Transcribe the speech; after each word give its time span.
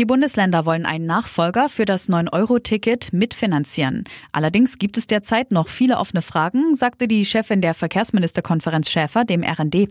Die 0.00 0.06
Bundesländer 0.06 0.64
wollen 0.64 0.86
einen 0.86 1.04
Nachfolger 1.04 1.68
für 1.68 1.84
das 1.84 2.08
9-Euro-Ticket 2.08 3.12
mitfinanzieren. 3.12 4.04
Allerdings 4.32 4.78
gibt 4.78 4.96
es 4.96 5.06
derzeit 5.06 5.50
noch 5.50 5.68
viele 5.68 5.98
offene 5.98 6.22
Fragen, 6.22 6.74
sagte 6.74 7.06
die 7.06 7.26
Chefin 7.26 7.60
der 7.60 7.74
Verkehrsministerkonferenz 7.74 8.88
Schäfer 8.88 9.26
dem 9.26 9.44
RND. 9.44 9.90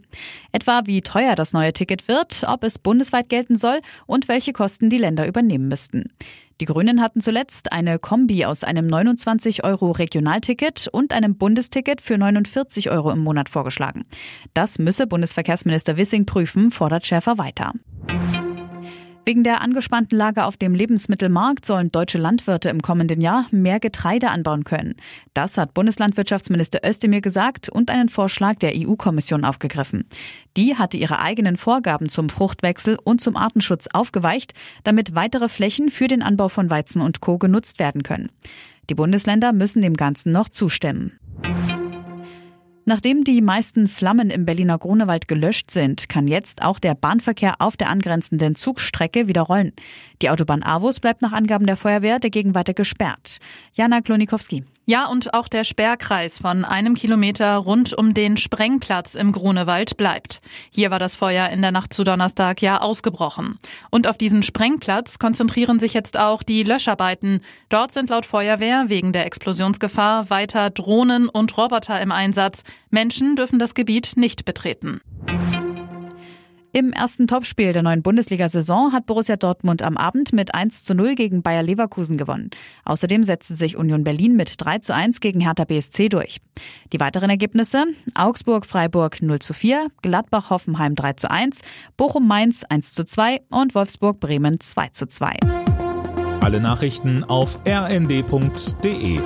Etwa 0.52 0.81
wie 0.85 1.03
teuer 1.03 1.35
das 1.35 1.53
neue 1.53 1.73
Ticket 1.73 2.07
wird, 2.07 2.43
ob 2.48 2.63
es 2.63 2.80
bundesweit 2.80 3.30
gelten 3.30 3.55
soll 3.55 3.81
und 4.07 4.27
welche 4.27 4.52
Kosten 4.52 4.89
die 4.89 4.98
Länder 4.98 5.27
übernehmen 5.27 5.67
müssten. 5.67 6.05
Die 6.59 6.66
Grünen 6.66 7.02
hatten 7.02 7.21
zuletzt 7.21 7.71
eine 7.71 7.99
Kombi 7.99 8.45
aus 8.45 8.63
einem 8.63 8.88
29 8.88 9.63
Euro 9.63 9.91
Regionalticket 9.91 10.88
und 10.91 11.13
einem 11.13 11.38
Bundesticket 11.38 12.02
für 12.02 12.17
49 12.17 12.89
Euro 12.89 13.12
im 13.12 13.20
Monat 13.20 13.48
vorgeschlagen. 13.48 14.05
Das 14.55 14.80
müsse 14.80 15.05
Bundesverkehrsminister 15.05 15.98
Wissing 15.98 16.26
prüfen, 16.26 16.71
fordert 16.71 17.05
Schäfer 17.05 17.38
weiter. 17.38 17.73
Wegen 19.26 19.44
der 19.44 19.62
angespannten 19.62 20.18
Lage 20.18 20.46
auf 20.46 20.58
dem 20.58 20.73
Lebensmittelmarkt 20.73 21.66
sollen 21.66 21.91
deutsche 21.91 22.18
Landwirte 22.18 22.70
im 22.70 22.82
kommenden 22.82 23.22
Jahr 23.22 23.45
mehr 23.52 23.80
Getreide 23.80 24.30
anbauen 24.32 24.64
können. 24.64 24.95
Das 25.36 25.58
hat 25.58 25.73
Bundeslandwirtschaftsminister 25.76 26.80
Özdemir 26.84 27.22
gesagt 27.22 27.70
und 27.70 27.92
einen 27.92 28.09
Vorschlag 28.09 28.55
der 28.55 28.73
EU-Kommission 28.76 29.45
aufgegriffen. 29.45 30.05
Die 30.58 30.78
hatte 30.78 30.98
ihre 30.98 31.20
eigenen 31.20 31.58
Vorgaben 31.58 32.09
zum 32.09 32.30
Fruchtwechsel 32.30 32.98
und 33.04 33.22
zum 33.22 33.36
Artenschutz 33.36 33.88
aufgeweicht, 33.94 34.54
damit 34.84 35.14
weitere 35.14 35.48
Flächen 35.48 35.90
für 35.90 36.08
den 36.08 36.23
Anbau 36.23 36.50
von 36.50 36.72
Weizen 36.72 37.02
und 37.02 37.22
Co. 37.22 37.38
genutzt 37.38 37.78
werden 37.78 38.02
können. 38.02 38.31
Die 38.90 38.95
Bundesländer 38.95 39.54
müssen 39.54 39.84
dem 39.84 39.94
Ganzen 39.94 40.31
noch 40.31 40.50
zustimmen. 40.50 41.20
Nachdem 42.90 43.23
die 43.23 43.44
meisten 43.44 43.88
Flammen 43.88 44.32
im 44.32 44.45
Berliner 44.45 44.80
Grunewald 44.80 45.28
gelöscht 45.28 45.70
sind, 45.70 46.09
kann 46.09 46.28
jetzt 46.28 46.64
auch 46.64 46.80
der 46.80 46.95
Bahnverkehr 46.95 47.54
auf 47.59 47.78
der 47.78 47.88
angrenzenden 47.88 48.56
Zugstrecke 48.56 49.28
wieder 49.28 49.44
rollen. 49.44 49.73
Die 50.23 50.32
Autobahn 50.32 50.64
Avus 50.64 51.00
bleibt 51.00 51.22
nach 51.22 51.32
Angaben 51.32 51.67
der 51.67 51.78
Feuerwehr 51.78 52.17
dagegen 52.17 52.56
weiter 52.56 52.73
gesperrt. 52.73 53.38
Jana 53.76 54.02
Klonikowski. 54.02 54.64
Ja, 54.90 55.06
und 55.06 55.36
auch 55.36 55.48
der 55.48 55.66
Sperrkreis 55.66 56.40
von 56.40 56.66
einem 56.66 56.95
Kilometer 56.95 57.58
rund 57.58 57.94
um 57.94 58.16
den 58.16 58.38
Sprengplatz 58.38 59.14
im 59.14 59.32
Grunewald 59.32 59.98
bleibt. 59.98 60.42
Hier 60.72 60.90
war 60.90 60.98
das 60.98 61.16
Feuer 61.16 61.50
in 61.50 61.62
der 61.62 61.72
Nacht 61.72 61.94
zu 61.94 62.04
Donnerstag 62.04 62.59
ja 62.64 62.82
ausgebrochen. 62.82 63.60
Und 63.92 64.08
auf 64.08 64.17
diesen 64.17 64.42
Sprengplatz 64.42 65.20
konzentrieren 65.20 65.78
sich 65.80 65.94
jetzt 65.94 66.17
auch 66.17 66.42
die 66.42 66.64
Löscharbeiten. 66.64 67.42
Dort 67.70 67.92
sind 67.92 68.10
laut 68.10 68.26
Feuerwehr 68.26 68.86
wegen 68.88 69.14
der 69.14 69.28
Explosionsgefahr 69.28 70.32
weiter 70.32 70.72
Drohnen 70.72 71.30
und 71.30 71.56
Roboter 71.56 72.02
im 72.02 72.12
Einsatz. 72.12 72.64
Menschen 72.90 73.36
dürfen 73.36 73.60
das 73.60 73.76
Gebiet 73.76 74.14
nicht 74.16 74.44
betreten. 74.44 75.02
Im 76.72 76.94
ersten 76.94 77.28
Topspiel 77.28 77.73
der 77.73 77.81
neuen 77.81 78.03
Bundesliga-Saison 78.03 78.94
hat 78.94 79.08
Borussia 79.08 79.38
Dortmund 79.38 79.81
am 79.81 79.98
Abend 79.98 80.34
mit 80.34 80.53
1 80.53 80.84
zu 80.84 80.94
0 80.94 81.16
gegen 81.16 81.42
Bayer 81.42 81.64
Leverkusen 81.64 82.16
gewonnen. 82.16 82.52
Außerdem 82.86 83.23
setzte 83.23 83.56
sich 83.56 83.76
Union 83.76 84.03
Berlin 84.03 84.36
mit 84.36 84.53
3 84.58 84.78
zu 84.80 84.94
1 84.94 85.20
gegen 85.20 85.39
Hertha 85.39 85.64
BSC 85.64 86.09
durch. 86.09 86.38
Die 86.94 87.00
weiteren 87.00 87.31
Ergebnisse 87.31 87.86
Augsburg-Freiburg 88.14 89.22
0 89.23 89.39
zu 89.39 89.53
4, 89.53 89.88
Gladbach-Hoffenheim 90.03 90.94
3 90.94 91.14
zu 91.14 91.31
1, 91.31 91.61
Bochum-Mainz 91.98 92.66
1 92.66 92.94
zu 92.94 93.04
2 93.04 93.42
und 93.50 93.73
Wolfsburg-Bremen 93.73 94.59
2 94.59 94.89
zu 94.89 95.08
2. 95.08 95.38
Alle 96.42 96.61
Nachrichten 96.61 97.23
auf 97.23 97.59
rnd.de 97.67 99.20